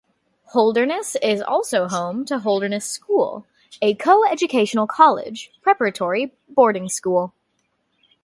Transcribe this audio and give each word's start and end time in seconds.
Holderness 0.45 1.15
is 1.21 1.43
also 1.43 1.87
home 1.87 2.25
to 2.25 2.39
Holderness 2.39 2.87
School, 2.87 3.45
a 3.83 3.93
co-educational 3.93 4.87
college-preparatory 4.87 6.33
boarding 6.49 6.89
school. 6.89 7.35